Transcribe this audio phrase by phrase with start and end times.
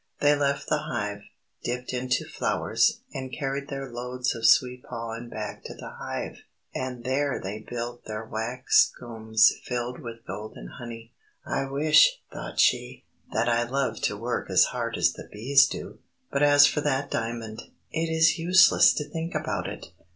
[0.19, 1.21] They left the hive,
[1.63, 6.39] dipped into flowers, and carried their loads of sweet pollen back to the hive,
[6.73, 11.13] and there they built their wax combs filled with golden honey.
[11.45, 15.99] "I wish," thought she, "that I loved to work as hard as the bees do!
[16.31, 17.61] But as for that diamond,
[17.91, 19.91] it is useless to think about it!